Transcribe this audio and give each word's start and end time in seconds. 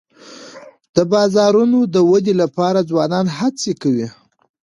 د 0.95 0.97
بازارونو 1.13 1.79
د 1.93 1.95
ودي 2.11 2.33
لپاره 2.41 2.87
ځوانان 2.89 3.25
هڅې 3.37 3.71
کوي. 3.81 4.07